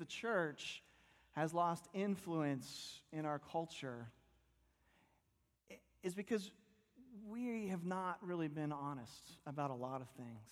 [0.00, 0.82] the church
[1.32, 4.08] has lost influence in our culture
[6.02, 6.50] is because
[7.28, 10.48] we have not really been honest about a lot of things.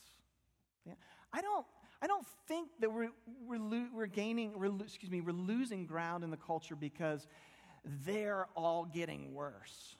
[0.86, 0.92] Yeah.
[1.32, 1.66] I don't,
[2.00, 3.08] I don't think that we're,
[3.46, 7.26] we're, lo- we're gaining, we're, excuse me, we're losing ground in the culture because
[8.04, 9.96] they're all getting worse.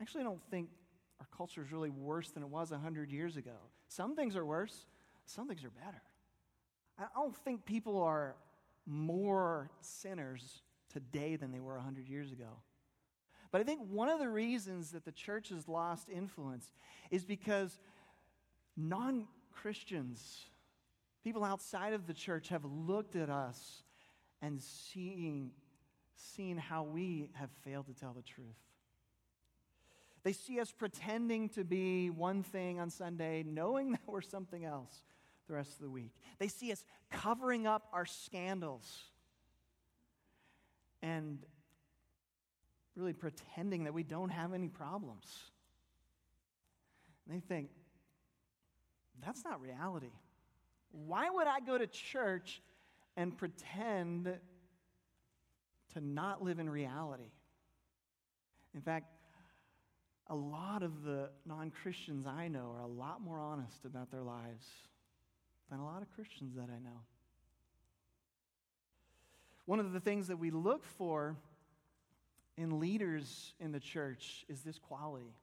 [0.00, 0.68] Actually, I don't think
[1.20, 3.56] our culture is really worse than it was 100 years ago.
[3.88, 4.86] Some things are worse,
[5.24, 6.02] some things are better.
[6.98, 8.36] I don't think people are
[8.86, 10.62] more sinners
[10.92, 12.62] today than they were 100 years ago.
[13.50, 16.72] But I think one of the reasons that the church has lost influence
[17.10, 17.78] is because
[18.76, 20.44] non Christians,
[21.24, 23.82] people outside of the church, have looked at us
[24.42, 25.50] and seeing,
[26.14, 28.56] seen how we have failed to tell the truth.
[30.22, 35.02] They see us pretending to be one thing on Sunday, knowing that we're something else
[35.46, 36.12] the rest of the week.
[36.38, 38.86] They see us covering up our scandals
[41.02, 41.38] and
[42.96, 45.26] really pretending that we don't have any problems.
[47.26, 47.68] And they think,
[49.24, 50.12] that's not reality.
[50.90, 52.62] Why would I go to church
[53.16, 54.38] and pretend
[55.94, 57.30] to not live in reality?
[58.74, 59.06] In fact,
[60.28, 64.22] a lot of the non Christians I know are a lot more honest about their
[64.22, 64.66] lives
[65.70, 67.00] than a lot of Christians that I know.
[69.64, 71.36] One of the things that we look for
[72.56, 75.34] in leaders in the church is this quality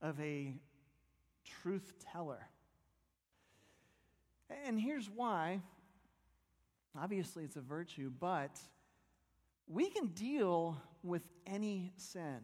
[0.00, 0.54] of a
[1.44, 2.46] truth teller.
[4.66, 5.60] And here's why.
[6.98, 8.58] Obviously, it's a virtue, but
[9.66, 12.38] we can deal with any sin.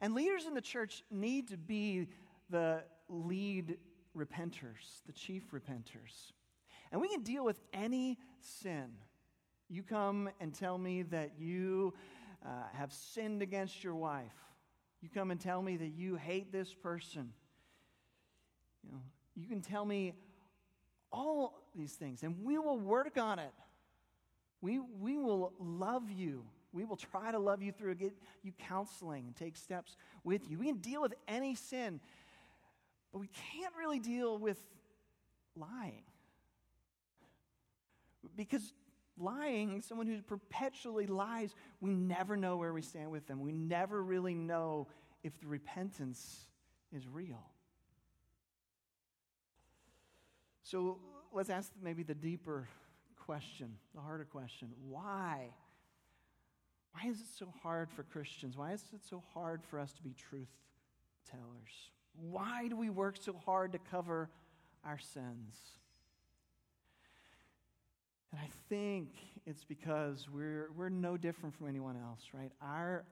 [0.00, 2.08] And leaders in the church need to be
[2.48, 3.76] the lead
[4.16, 6.32] repenters, the chief repenters.
[6.92, 8.86] And we can deal with any sin.
[9.68, 11.94] You come and tell me that you
[12.44, 14.34] uh, have sinned against your wife.
[15.00, 17.32] You come and tell me that you hate this person.
[18.84, 19.00] You know,
[19.34, 20.14] you can tell me
[21.10, 23.52] all these things, and we will work on it.
[24.60, 26.44] We, we will love you.
[26.72, 30.58] We will try to love you through, get you counseling and take steps with you.
[30.58, 32.00] We can deal with any sin.
[33.14, 34.58] But we can't really deal with
[35.54, 36.02] lying.
[38.36, 38.72] Because
[39.16, 43.40] lying, someone who perpetually lies, we never know where we stand with them.
[43.40, 44.88] We never really know
[45.22, 46.48] if the repentance
[46.92, 47.40] is real.
[50.64, 50.98] So
[51.32, 52.68] let's ask maybe the deeper
[53.24, 54.70] question, the harder question.
[54.88, 55.50] Why?
[56.90, 58.56] Why is it so hard for Christians?
[58.56, 60.50] Why is it so hard for us to be truth
[61.30, 61.92] tellers?
[62.20, 64.30] Why do we work so hard to cover
[64.84, 65.56] our sins?
[68.32, 69.10] And I think
[69.46, 72.50] it's because we're, we're no different from anyone else, right?
[72.62, 73.04] Our,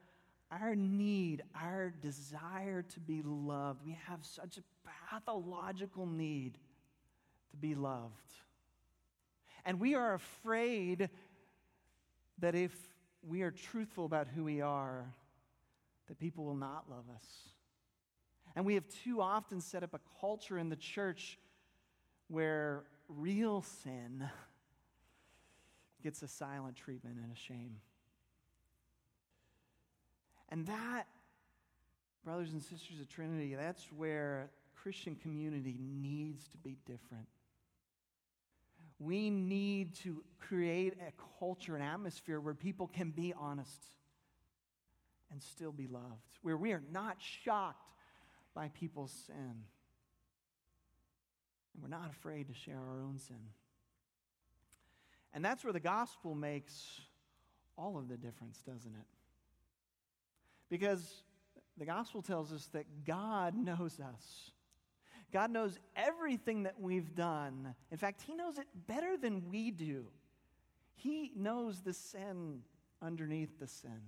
[0.50, 4.62] our need, our desire to be loved, we have such a
[5.10, 6.58] pathological need
[7.50, 8.12] to be loved.
[9.64, 11.08] And we are afraid
[12.38, 12.72] that if
[13.22, 15.06] we are truthful about who we are,
[16.08, 17.51] that people will not love us.
[18.54, 21.38] And we have too often set up a culture in the church
[22.28, 24.28] where real sin
[26.02, 27.76] gets a silent treatment and a shame.
[30.48, 31.04] And that,
[32.24, 37.26] brothers and sisters of Trinity, that's where Christian community needs to be different.
[38.98, 43.82] We need to create a culture, an atmosphere where people can be honest
[45.30, 47.91] and still be loved, where we are not shocked
[48.54, 49.64] by people's sin.
[51.74, 53.36] And we're not afraid to share our own sin.
[55.34, 57.00] And that's where the gospel makes
[57.78, 59.06] all of the difference, doesn't it?
[60.68, 61.22] Because
[61.78, 64.50] the gospel tells us that God knows us.
[65.32, 67.74] God knows everything that we've done.
[67.90, 70.04] In fact, He knows it better than we do.
[70.94, 72.60] He knows the sin
[73.00, 74.02] underneath the sin.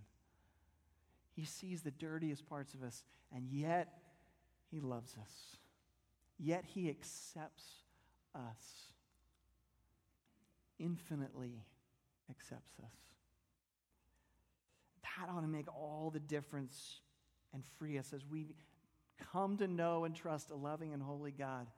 [1.35, 3.02] He sees the dirtiest parts of us,
[3.35, 3.88] and yet
[4.75, 5.56] he loves us,
[6.37, 7.62] yet He accepts
[8.35, 8.91] us,
[10.81, 11.62] infinitely
[12.29, 12.91] accepts us.
[15.03, 16.99] That ought to make all the difference
[17.53, 18.49] and free us as we
[19.32, 21.69] come to know and trust a loving and holy God.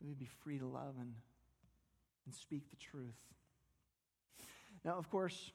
[0.00, 1.14] We'd be free to love and,
[2.24, 3.14] and speak the truth.
[4.84, 5.52] Now, of course,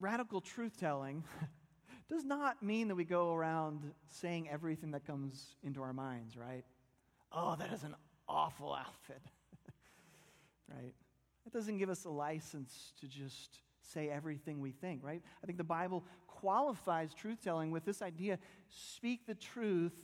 [0.00, 1.24] radical truth telling
[2.08, 6.64] does not mean that we go around saying everything that comes into our minds, right?
[7.32, 7.94] Oh, that is an
[8.28, 9.20] awful outfit.
[10.70, 10.94] right?
[11.46, 15.22] It doesn't give us a license to just say everything we think, right?
[15.42, 18.38] I think the Bible qualifies truth telling with this idea
[18.68, 19.94] speak the truth,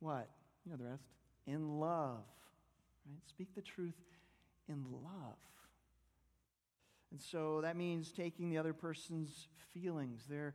[0.00, 0.28] what?
[0.64, 1.04] You know the rest.
[1.46, 2.24] In love,
[3.06, 3.20] right?
[3.28, 4.00] Speak the truth
[4.68, 5.36] in love.
[7.10, 10.54] And so that means taking the other person's feelings, their,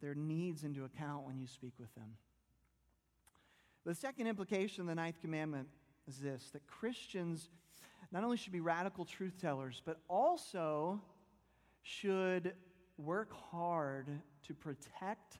[0.00, 2.16] their needs into account when you speak with them.
[3.86, 5.68] The second implication of the ninth commandment
[6.08, 7.50] is this that Christians
[8.12, 11.00] not only should be radical truth tellers, but also
[11.82, 12.54] should
[12.96, 14.08] work hard
[14.46, 15.38] to protect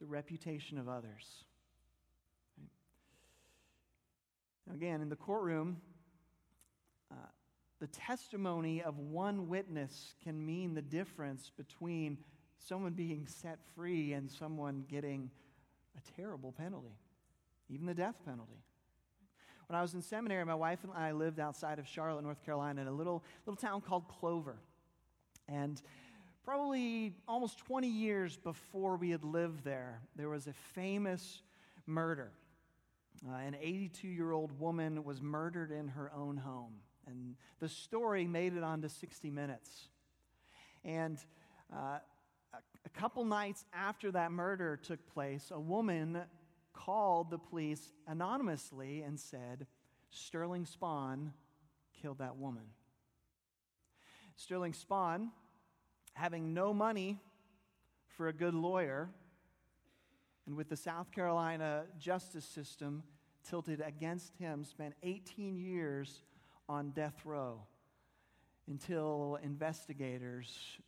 [0.00, 1.44] the reputation of others.
[4.66, 5.78] Now, again, in the courtroom,
[7.10, 7.14] uh,
[7.80, 12.18] the testimony of one witness can mean the difference between
[12.66, 15.30] someone being set free and someone getting
[15.96, 16.96] a terrible penalty,
[17.68, 18.62] even the death penalty.
[19.68, 22.82] When I was in seminary, my wife and I lived outside of Charlotte, North Carolina,
[22.82, 24.58] in a little, little town called Clover.
[25.48, 25.80] And
[26.44, 31.42] probably almost 20 years before we had lived there, there was a famous
[31.86, 32.32] murder.
[33.26, 36.74] Uh, an 82 year old woman was murdered in her own home.
[37.06, 39.88] And the story made it onto 60 Minutes.
[40.84, 41.18] And
[41.72, 41.98] uh,
[42.52, 46.20] a, couple nights after that murder took place, a woman
[46.72, 49.66] called the police anonymously and said,
[50.10, 51.32] Sterling Spann
[52.00, 52.64] killed that woman.
[54.36, 55.30] Sterling Spann,
[56.14, 57.18] having no money
[58.16, 59.08] for a good lawyer,
[60.46, 63.02] and with the South Carolina justice system
[63.48, 66.22] tilted against him, spent 18 years
[66.68, 67.60] on death row
[68.68, 70.78] until investigators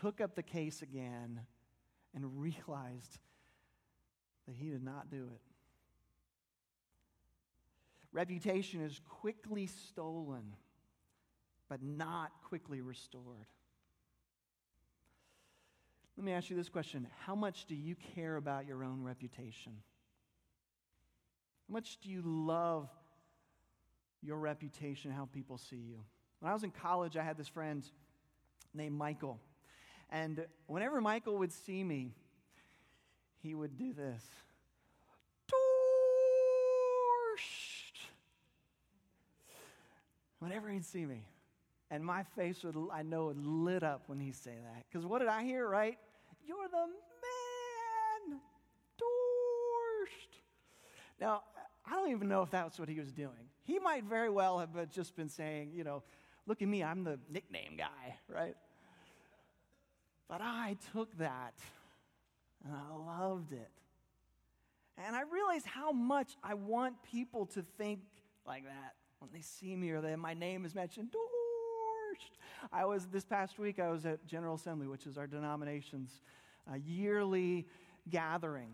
[0.00, 1.40] took up the case again
[2.14, 3.18] and realized
[4.46, 5.40] that he did not do it.
[8.12, 10.54] Reputation is quickly stolen,
[11.68, 13.46] but not quickly restored.
[16.16, 19.72] Let me ask you this question How much do you care about your own reputation?
[21.68, 22.90] How much do you love
[24.20, 26.00] your reputation, how people see you?
[26.40, 27.82] When I was in college, I had this friend
[28.74, 29.40] named Michael.
[30.12, 32.12] And whenever Michael would see me,
[33.42, 34.22] he would do this.
[40.38, 41.24] Whenever he'd see me.
[41.90, 44.84] And my face would, I know, would lit up when he'd say that.
[44.90, 45.96] Because what did I hear, right?
[46.46, 46.86] You're the
[48.28, 48.40] man.
[48.98, 50.40] Dorsed.
[51.20, 51.42] Now,
[51.86, 53.48] I don't even know if that's what he was doing.
[53.62, 56.02] He might very well have just been saying, you know,
[56.46, 58.56] look at me, I'm the nickname guy, right?
[60.32, 61.52] But I took that
[62.64, 63.68] and I loved it.
[64.96, 68.00] And I realized how much I want people to think
[68.46, 71.10] like that when they see me or that my name is mentioned.
[72.72, 76.22] I was, this past week, I was at General Assembly, which is our denomination's
[76.66, 77.66] uh, yearly
[78.08, 78.70] gathering.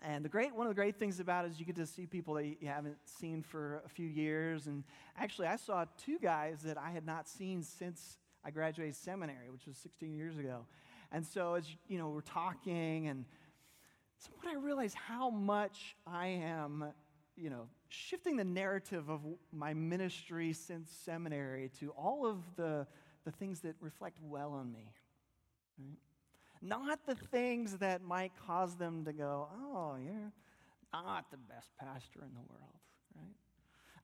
[0.00, 2.06] And the great, one of the great things about it is you get to see
[2.06, 4.66] people that you haven't seen for a few years.
[4.66, 4.84] And
[5.18, 9.66] actually, I saw two guys that I had not seen since I graduated seminary, which
[9.66, 10.66] was 16 years ago.
[11.12, 13.24] And so, as you know, we're talking, and
[14.18, 16.92] somewhat I realized how much I am,
[17.36, 19.20] you know, shifting the narrative of
[19.52, 22.86] my ministry since seminary to all of the,
[23.24, 24.92] the things that reflect well on me.
[25.78, 25.98] Right?
[26.62, 30.32] Not the things that might cause them to go, oh, you're
[30.92, 32.80] not the best pastor in the world,
[33.16, 33.34] right?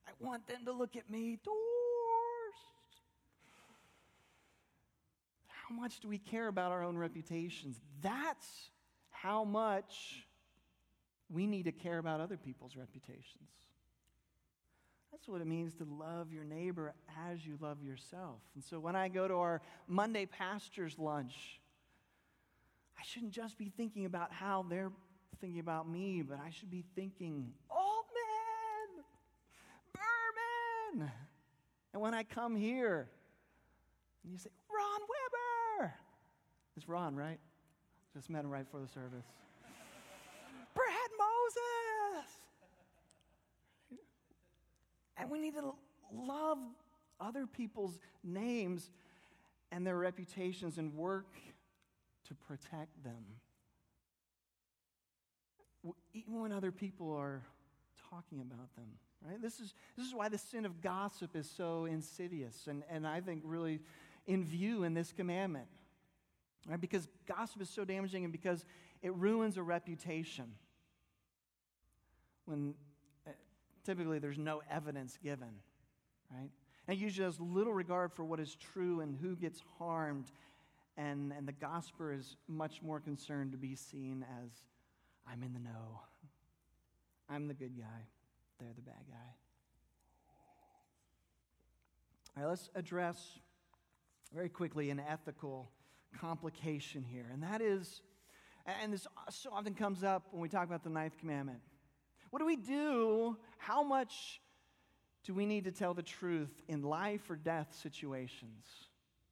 [0.07, 1.57] I want them to look at me, doors.
[5.67, 7.79] How much do we care about our own reputations?
[8.01, 8.69] That's
[9.09, 10.25] how much
[11.29, 13.49] we need to care about other people's reputations.
[15.11, 16.93] That's what it means to love your neighbor
[17.29, 18.39] as you love yourself.
[18.55, 21.59] And so when I go to our Monday pastor's lunch,
[22.97, 24.91] I shouldn't just be thinking about how they're
[25.41, 28.05] thinking about me, but I should be thinking, old
[28.93, 29.03] man,
[30.95, 31.11] Berman.
[31.93, 33.09] And when I come here,
[34.23, 34.49] and you say.
[36.77, 37.39] It's Ron, right?
[38.13, 39.25] Just met him right before the service.
[40.75, 42.29] Brad Moses.
[45.17, 45.73] And we need to
[46.13, 46.59] love
[47.19, 48.91] other people's names
[49.71, 51.33] and their reputations and work
[52.27, 53.25] to protect them.
[56.13, 57.41] Even when other people are
[58.09, 58.85] talking about them,
[59.25, 59.41] right?
[59.41, 63.19] This is, this is why the sin of gossip is so insidious and, and I
[63.21, 63.79] think really
[64.27, 65.67] in view in this commandment.
[66.67, 66.79] Right?
[66.79, 68.65] Because gossip is so damaging and because
[69.01, 70.45] it ruins a reputation.
[72.45, 72.75] When
[73.25, 73.31] uh,
[73.85, 75.61] typically there's no evidence given,
[76.29, 76.49] right?
[76.87, 80.31] And usually has little regard for what is true and who gets harmed.
[80.97, 84.49] And, and the gospel is much more concerned to be seen as
[85.25, 86.01] I'm in the know.
[87.29, 88.07] I'm the good guy.
[88.59, 89.15] They're the bad guy.
[92.35, 93.39] All right, let's address
[94.33, 95.71] very quickly an ethical
[96.19, 97.25] complication here.
[97.31, 98.01] And that is,
[98.81, 101.59] and this so often comes up when we talk about the ninth commandment.
[102.29, 103.37] What do we do?
[103.57, 104.41] How much
[105.23, 108.65] do we need to tell the truth in life or death situations?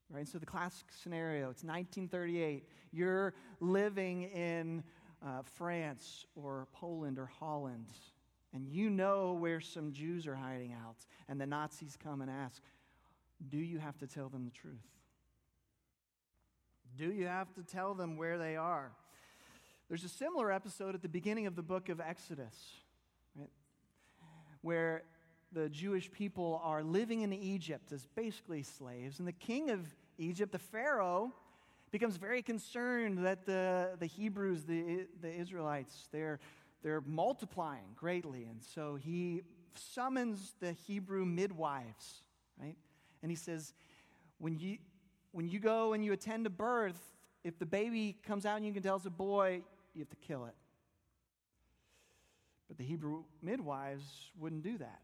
[0.10, 0.28] Right?
[0.28, 2.68] So the classic scenario, it's 1938.
[2.92, 4.84] You're living in
[5.26, 7.92] uh, France or Poland or Holland,
[8.54, 12.62] and you know where some Jews are hiding out, and the Nazis come and ask,
[13.50, 14.76] Do you have to tell them the truth?
[16.98, 18.92] Do you have to tell them where they are?
[19.90, 22.56] There's a similar episode at the beginning of the book of Exodus,
[23.38, 23.50] right?
[24.62, 25.04] Where
[25.52, 29.86] the Jewish people are living in Egypt as basically slaves, and the king of
[30.18, 31.34] Egypt, the Pharaoh,
[31.92, 36.40] becomes very concerned that the, the Hebrews, the, the Israelites, they're,
[36.82, 38.44] they're multiplying greatly.
[38.44, 39.44] And so he
[39.76, 42.22] summons the Hebrew midwives,
[42.62, 42.76] right?
[43.22, 43.74] And he says,
[44.40, 44.78] when you,
[45.36, 46.98] when you go and you attend a birth,
[47.44, 49.62] if the baby comes out and you can tell it's a boy,
[49.94, 50.56] you have to kill it.
[52.70, 54.06] But the Hebrew midwives
[54.40, 55.02] wouldn't do that.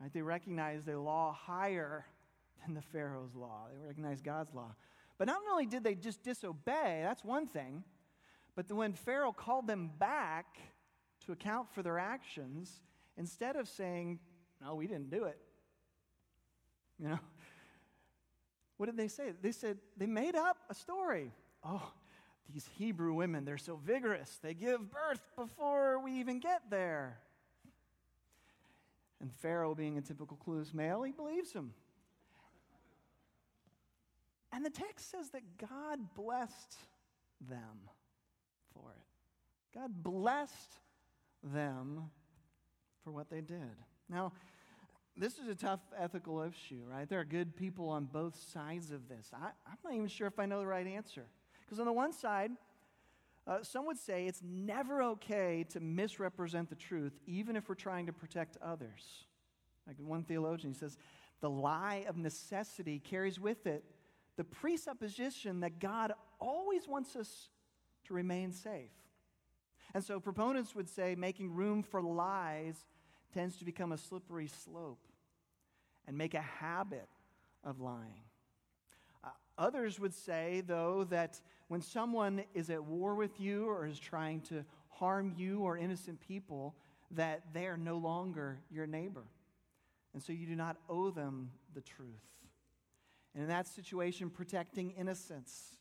[0.00, 0.12] Right?
[0.12, 2.06] They recognized a law higher
[2.64, 3.66] than the Pharaoh's law.
[3.68, 4.76] They recognized God's law.
[5.18, 7.82] But not only did they just disobey, that's one thing,
[8.54, 10.56] but when Pharaoh called them back
[11.26, 12.80] to account for their actions,
[13.16, 14.20] instead of saying,
[14.64, 15.38] No, we didn't do it,
[17.00, 17.18] you know,
[18.76, 19.32] what did they say?
[19.40, 21.30] They said, they made up a story.
[21.64, 21.92] Oh,
[22.52, 24.38] these Hebrew women, they're so vigorous.
[24.42, 27.18] They give birth before we even get there.
[29.20, 31.72] And Pharaoh, being a typical clueless male, he believes him.
[34.52, 36.76] And the text says that God blessed
[37.48, 37.88] them
[38.72, 39.78] for it.
[39.78, 40.78] God blessed
[41.42, 42.10] them
[43.02, 43.76] for what they did.
[44.08, 44.32] Now,
[45.16, 47.08] this is a tough ethical issue, right?
[47.08, 49.30] There are good people on both sides of this.
[49.32, 51.24] I, am not even sure if I know the right answer.
[51.64, 52.50] Because on the one side,
[53.46, 58.06] uh, some would say it's never okay to misrepresent the truth, even if we're trying
[58.06, 59.24] to protect others.
[59.86, 60.96] Like one theologian, he says,
[61.40, 63.84] the lie of necessity carries with it
[64.36, 67.48] the presupposition that God always wants us
[68.06, 68.90] to remain safe.
[69.94, 72.84] And so proponents would say making room for lies
[73.34, 75.04] tends to become a slippery slope
[76.06, 77.08] and make a habit
[77.64, 78.22] of lying.
[79.22, 83.98] Uh, others would say, though, that when someone is at war with you or is
[83.98, 86.74] trying to harm you or innocent people,
[87.10, 89.24] that they are no longer your neighbor.
[90.12, 92.08] And so you do not owe them the truth.
[93.34, 95.78] And in that situation, protecting innocence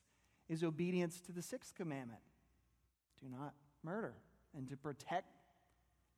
[0.50, 2.22] is obedience to the sixth commandment
[3.22, 4.14] do not murder,
[4.56, 5.38] and to protect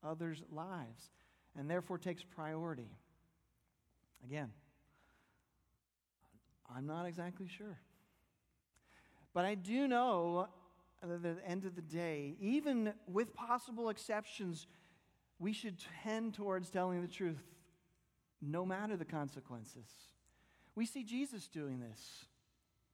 [0.04, 1.12] others' lives
[1.58, 2.90] and therefore takes priority.
[4.24, 4.52] Again,
[6.76, 7.78] I'm not exactly sure.
[9.34, 10.48] But I do know
[11.02, 14.68] that at the end of the day, even with possible exceptions,
[15.40, 17.44] we should tend towards telling the truth
[18.42, 19.88] no matter the consequences.
[20.76, 22.26] We see Jesus doing this,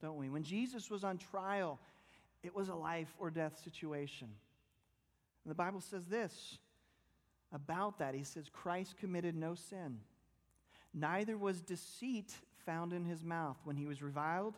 [0.02, 0.30] don't we?
[0.30, 1.80] When Jesus was on trial,
[2.44, 4.28] it was a life or death situation.
[5.44, 6.60] And the Bible says this
[7.52, 8.16] about that.
[8.16, 10.00] He says, Christ committed no sin,
[10.94, 12.34] neither was deceit
[12.66, 13.58] found in his mouth.
[13.64, 14.56] When he was reviled,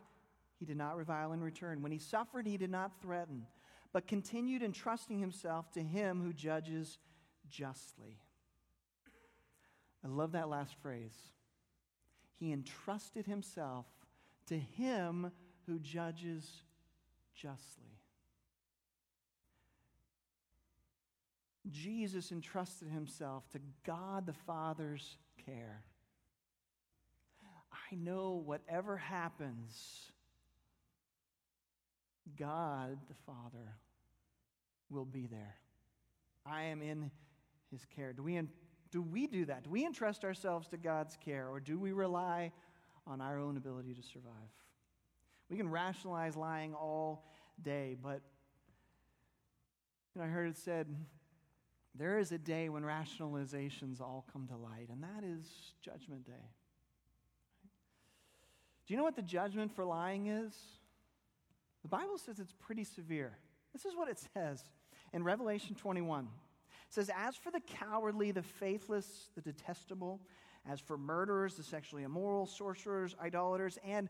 [0.59, 1.81] he did not revile in return.
[1.81, 3.45] When he suffered, he did not threaten,
[3.91, 6.99] but continued entrusting himself to him who judges
[7.49, 8.19] justly.
[10.03, 11.15] I love that last phrase.
[12.35, 13.85] He entrusted himself
[14.47, 15.31] to him
[15.65, 16.63] who judges
[17.33, 17.92] justly.
[21.73, 25.83] Jesus entrusted himself to God the Father's care.
[27.71, 30.11] I know whatever happens,
[32.37, 33.77] God the Father
[34.89, 35.55] will be there.
[36.45, 37.09] I am in
[37.71, 38.13] his care.
[38.13, 38.39] Do we,
[38.91, 39.63] do we do that?
[39.63, 42.51] Do we entrust ourselves to God's care, or do we rely
[43.07, 44.31] on our own ability to survive?
[45.49, 47.25] We can rationalize lying all
[47.61, 48.21] day, but
[50.13, 50.87] you know, I heard it said
[51.95, 55.45] there is a day when rationalizations all come to light, and that is
[55.81, 56.49] Judgment Day.
[58.85, 60.53] Do you know what the judgment for lying is?
[61.83, 63.37] The Bible says it's pretty severe.
[63.71, 64.63] This is what it says
[65.13, 66.25] in Revelation 21.
[66.25, 66.29] It
[66.89, 70.19] says, As for the cowardly, the faithless, the detestable,
[70.69, 74.09] As for murderers, the sexually immoral, sorcerers, idolaters, and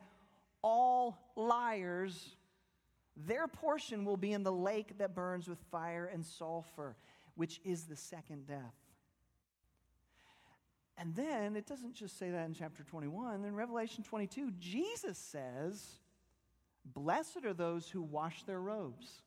[0.62, 2.36] all liars,
[3.16, 6.96] their portion will be in the lake that burns with fire and sulfur,
[7.36, 8.75] which is the second death.
[10.98, 13.46] And then it doesn't just say that in chapter 21.
[13.46, 16.00] In Revelation 22, Jesus says,
[16.86, 19.24] Blessed are those who wash their robes,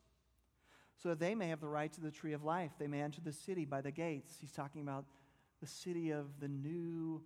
[0.95, 2.71] so that they may have the right to the tree of life.
[2.79, 4.37] They may enter the city by the gates.
[4.39, 5.05] He's talking about
[5.59, 7.21] the city of the new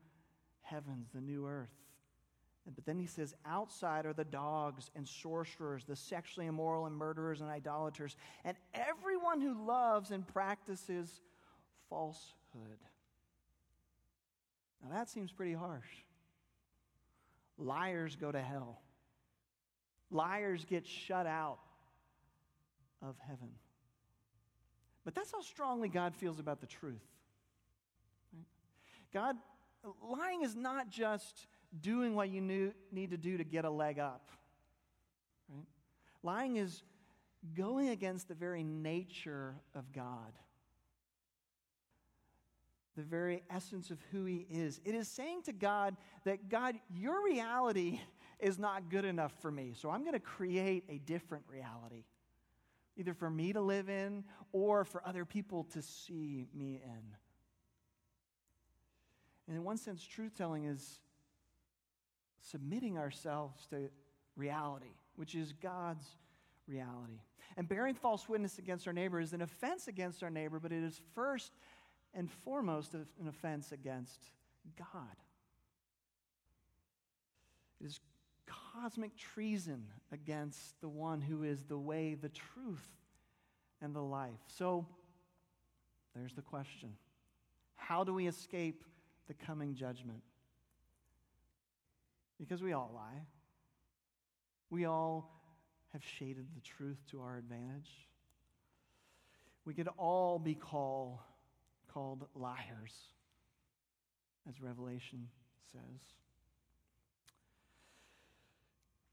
[0.62, 1.70] heavens, the new earth.
[2.66, 7.42] But then he says, outside are the dogs and sorcerers, the sexually immoral and murderers
[7.42, 8.16] and idolaters,
[8.46, 11.22] and everyone who loves and practices
[11.90, 12.80] falsehood.
[14.84, 15.88] Now that seems pretty harsh.
[17.58, 18.82] Liars go to hell,
[20.10, 21.60] liars get shut out
[23.02, 23.50] of heaven.
[25.04, 27.02] But that's how strongly God feels about the truth.
[28.34, 28.46] Right?
[29.12, 29.36] God,
[30.04, 31.48] lying is not just
[31.80, 34.30] doing what you knew, need to do to get a leg up.
[35.50, 35.66] Right?
[36.24, 36.84] Lying is
[37.56, 40.34] going against the very nature of God,
[42.96, 44.80] the very essence of who He is.
[44.84, 48.00] It is saying to God that, God, your reality
[48.40, 52.04] is not good enough for me, so I'm going to create a different reality,
[52.98, 57.16] either for me to live in or for other people to see me in.
[59.48, 61.00] And in one sense, truth telling is
[62.42, 63.90] submitting ourselves to
[64.36, 66.06] reality, which is God's
[66.68, 67.20] reality.
[67.58, 70.84] And bearing false witness against our neighbor is an offense against our neighbor, but it
[70.84, 71.52] is first
[72.14, 74.20] and foremost an offense against
[74.78, 75.16] God.
[77.80, 78.00] It is
[78.74, 82.88] cosmic treason against the one who is the way, the truth,
[83.82, 84.40] and the life.
[84.48, 84.86] So
[86.16, 86.94] there's the question
[87.76, 88.84] How do we escape
[89.28, 90.22] the coming judgment?
[92.42, 93.22] Because we all lie.
[94.72, 95.32] We all
[95.94, 97.92] have shaded the truth to our advantage.
[99.64, 101.24] We could all be call,
[101.94, 102.96] called liars,
[104.50, 105.28] as Revelation
[105.72, 106.02] says.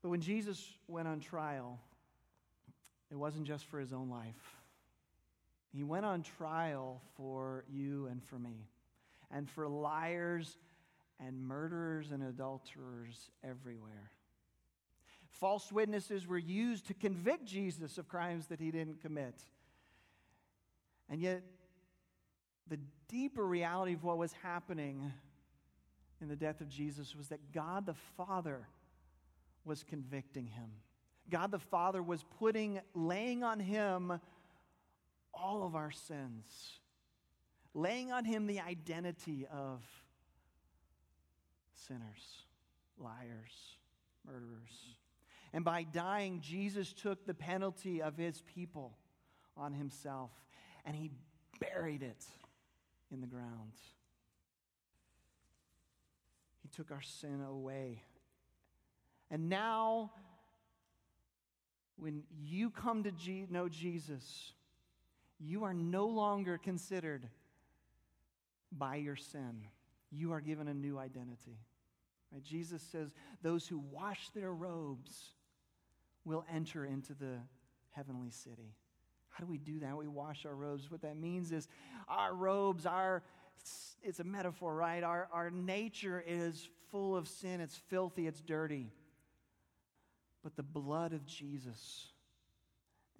[0.02, 1.78] But when Jesus went on trial,
[3.10, 4.56] it wasn't just for his own life.
[5.74, 8.68] He went on trial for you and for me,
[9.30, 10.56] and for liars
[11.24, 14.10] and murderers and adulterers everywhere.
[15.28, 19.34] False witnesses were used to convict Jesus of crimes that he didn't commit.
[21.08, 21.42] And yet,
[22.68, 22.78] the
[23.08, 25.12] deeper reality of what was happening
[26.20, 28.66] in the death of Jesus was that God the Father
[29.64, 30.70] was convicting him.
[31.30, 34.20] God the Father was putting, laying on him
[35.32, 36.80] all of our sins,
[37.74, 39.82] laying on him the identity of
[41.86, 42.44] sinners,
[42.98, 43.76] liars,
[44.26, 44.96] murderers.
[45.52, 48.96] And by dying, Jesus took the penalty of his people
[49.56, 50.30] on himself
[50.84, 51.10] and he
[51.60, 52.24] buried it
[53.10, 53.72] in the ground.
[56.62, 58.02] He took our sin away.
[59.30, 60.10] And now,
[61.96, 64.52] when you come to G- know Jesus,
[65.38, 67.28] you are no longer considered
[68.72, 69.62] by your sin.
[70.10, 71.58] You are given a new identity.
[72.32, 72.42] Right?
[72.42, 75.30] Jesus says, Those who wash their robes
[76.24, 77.38] will enter into the
[77.90, 78.74] heavenly city.
[79.30, 79.96] How do we do that?
[79.96, 80.90] We wash our robes.
[80.90, 81.68] What that means is
[82.08, 83.22] our robes, our
[84.02, 85.02] it's a metaphor, right?
[85.02, 88.86] Our, our nature is full of sin, it's filthy, it's dirty.
[90.42, 92.06] But the blood of Jesus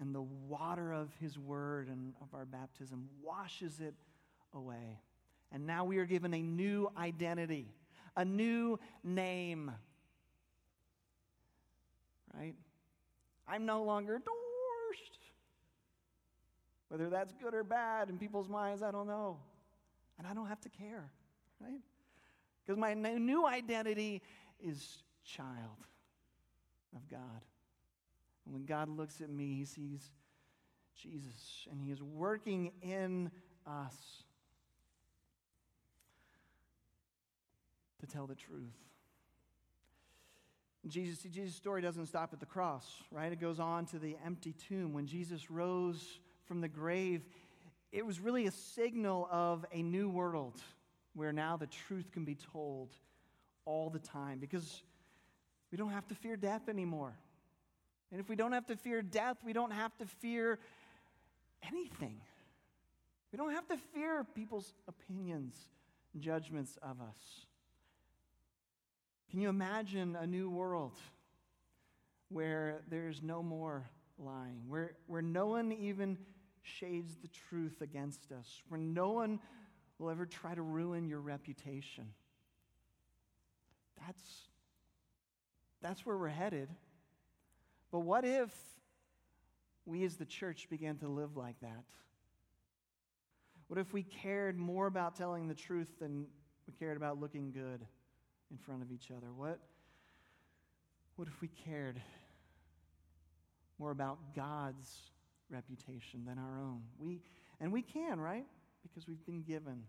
[0.01, 3.94] and the water of his word and of our baptism washes it
[4.55, 5.01] away.
[5.53, 7.75] And now we are given a new identity
[8.19, 9.71] a new name.
[12.35, 12.55] Right?
[13.47, 15.21] I'm no longer divorced.
[16.89, 19.39] Whether that's good or bad in people's minds, I don't know.
[20.19, 21.11] And I don't have to care,
[21.61, 21.81] right?
[22.67, 24.21] Because my new identity
[24.61, 25.87] is child
[26.95, 27.45] of God.
[28.45, 30.11] And when God looks at me, he sees
[30.97, 33.31] Jesus, and he is working in
[33.65, 34.25] us
[38.01, 38.75] to tell the truth.
[40.87, 43.33] Jesus, Jesus' story doesn't stop at the cross, right?
[43.33, 44.93] It goes on to the empty tomb.
[44.93, 47.27] When Jesus rose from the grave,
[47.93, 50.61] it was really a signal of a new world
[51.15, 52.91] where now the truth can be told
[53.65, 54.83] all the time because
[55.71, 57.15] we don't have to fear death anymore.
[58.11, 60.59] And if we don't have to fear death, we don't have to fear
[61.67, 62.21] anything.
[63.33, 65.55] We don't have to fear people's opinions,
[66.19, 67.47] judgments of us.
[69.31, 70.95] Can you imagine a new world
[72.31, 73.88] where there's no more
[74.19, 76.17] lying, where, where no one even
[76.62, 79.38] shades the truth against us, where no one
[79.99, 82.07] will ever try to ruin your reputation?
[84.07, 84.23] That's,
[85.83, 86.71] that's where we're headed.
[87.91, 88.55] But what if
[89.85, 91.85] we as the church began to live like that?
[93.67, 96.27] What if we cared more about telling the truth than
[96.67, 97.87] we cared about looking good
[98.51, 99.33] in front of each other?
[99.35, 99.59] What,
[101.17, 102.01] what if we cared
[103.79, 105.11] more about God's
[105.51, 106.83] reputation than our own?
[106.99, 107.21] We,
[107.61, 108.47] and we can, right?
[108.83, 109.83] Because we've been given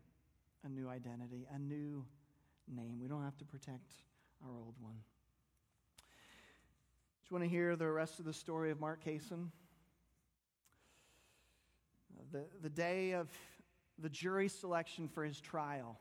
[0.63, 2.05] a new identity, a new
[2.67, 2.99] name.
[3.01, 3.93] We don't have to protect
[4.43, 4.95] our old one.
[5.95, 9.49] Do you want to hear the rest of the story of Mark Kaysen?
[12.31, 13.29] The, the day of
[13.97, 15.99] the jury selection for his trial.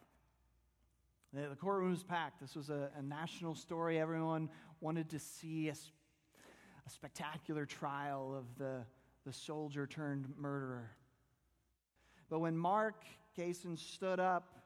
[1.32, 2.40] The, courtroom was packed.
[2.40, 4.00] This was a, a, national story.
[4.00, 4.48] Everyone
[4.80, 8.84] wanted to see a, a spectacular trial of the,
[9.26, 10.90] the soldier turned murderer.
[12.30, 13.04] But when Mark
[13.36, 14.56] Kaysen stood up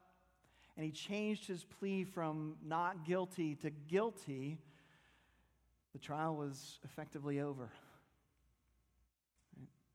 [0.76, 4.58] and he changed his plea from not guilty to guilty,
[5.92, 7.70] the trial was effectively over.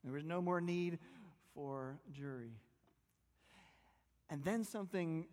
[0.04, 1.00] There was no more need
[1.54, 2.52] for jury.
[4.30, 5.28] And then something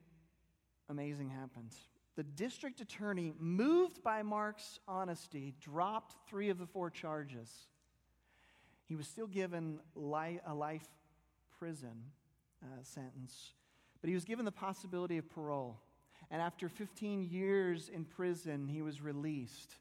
[0.88, 1.73] amazing happened.
[2.16, 7.51] The district attorney, moved by Mark's honesty, dropped three of the four charges.
[8.87, 10.87] He was still given li- a life
[11.59, 12.05] prison
[12.62, 13.55] uh, sentence,
[14.01, 15.81] but he was given the possibility of parole.
[16.31, 19.75] And after 15 years in prison, he was released.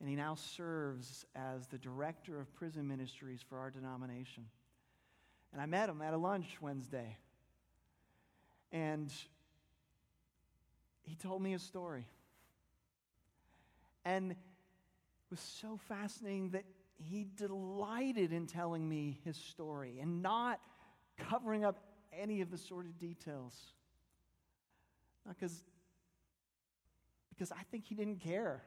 [0.00, 4.44] And he now serves as the director of prison ministries for our denomination.
[5.52, 7.16] And I met him at a lunch Wednesday.
[8.70, 9.12] And
[11.08, 12.06] he told me his story.
[14.04, 14.36] And it
[15.30, 16.64] was so fascinating that
[16.96, 20.60] he delighted in telling me his story and not
[21.16, 21.78] covering up
[22.12, 23.54] any of the sordid details.
[25.26, 25.62] Not because
[27.30, 28.64] because I think he didn't care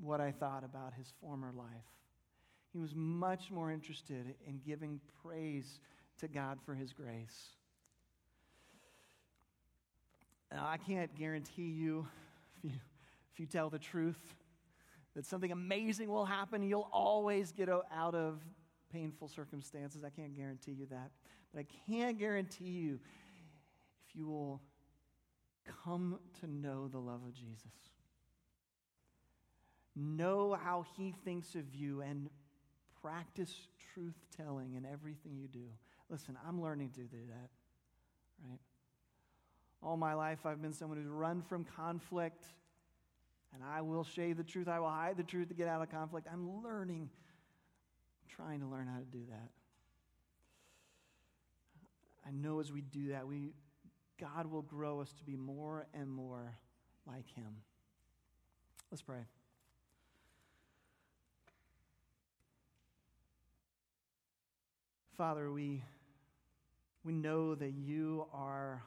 [0.00, 1.66] what I thought about his former life.
[2.72, 5.80] He was much more interested in giving praise
[6.18, 7.56] to God for his grace.
[10.52, 12.06] Now, I can't guarantee you
[12.56, 12.70] if, you,
[13.32, 14.34] if you tell the truth,
[15.14, 16.62] that something amazing will happen.
[16.62, 18.40] You'll always get out of
[18.92, 20.04] painful circumstances.
[20.04, 21.10] I can't guarantee you that.
[21.52, 22.98] But I can guarantee you
[24.06, 24.62] if you will
[25.84, 27.72] come to know the love of Jesus,
[29.94, 32.30] know how he thinks of you, and
[33.02, 33.54] practice
[33.92, 35.66] truth telling in everything you do.
[36.08, 37.50] Listen, I'm learning to do that,
[38.48, 38.58] right?
[39.82, 42.44] All my life, I've been someone who's run from conflict,
[43.54, 44.68] and I will shade the truth.
[44.68, 46.26] I will hide the truth to get out of conflict.
[46.30, 47.10] I'm learning,
[48.28, 49.50] trying to learn how to do that.
[52.26, 53.52] I know as we do that, we,
[54.20, 56.58] God will grow us to be more and more
[57.06, 57.62] like Him.
[58.90, 59.24] Let's pray.
[65.16, 65.82] Father, we,
[67.04, 68.82] we know that you are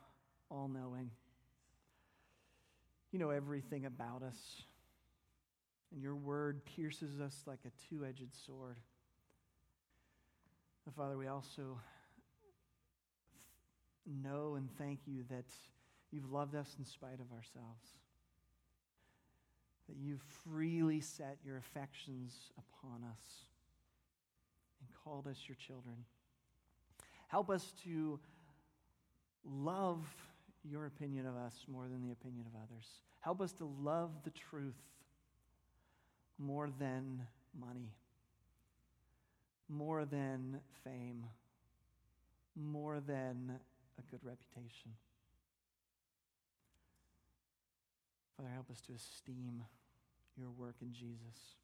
[0.51, 1.09] all knowing.
[3.11, 4.37] You know everything about us.
[5.91, 8.77] And your word pierces us like a two edged sword.
[10.85, 11.79] And Father, we also
[14.05, 15.45] know and thank you that
[16.11, 17.85] you've loved us in spite of ourselves.
[19.87, 23.45] That you've freely set your affections upon us
[24.79, 25.97] and called us your children.
[27.27, 28.19] Help us to
[29.45, 30.05] love
[30.63, 32.85] your opinion of us more than the opinion of others.
[33.19, 34.75] Help us to love the truth
[36.37, 37.21] more than
[37.59, 37.93] money,
[39.69, 41.25] more than fame,
[42.55, 43.59] more than
[43.97, 44.91] a good reputation.
[48.37, 49.63] Father, help us to esteem
[50.37, 51.55] your work in Jesus.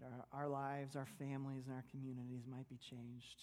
[0.00, 3.42] That our, our lives, our families, and our communities might be changed.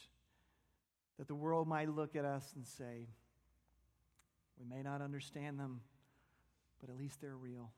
[1.22, 3.06] That the world might look at us and say,
[4.58, 5.82] we may not understand them,
[6.80, 7.70] but at least they're real.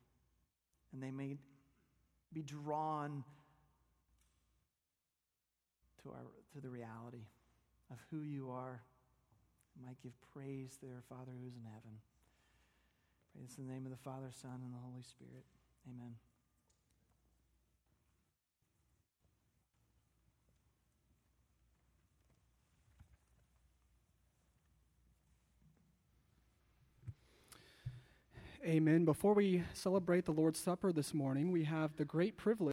[0.93, 1.35] And they may
[2.31, 3.25] be drawn
[6.03, 7.25] to, our, to the reality
[7.91, 8.81] of who you are.
[9.85, 11.99] might give praise to their Father who is in heaven.
[13.35, 15.43] Praise in the name of the Father, Son, and the Holy Spirit.
[15.89, 16.15] Amen.
[28.65, 29.03] Amen.
[29.03, 32.71] Before we celebrate the Lord's Supper this morning, we have the great privilege.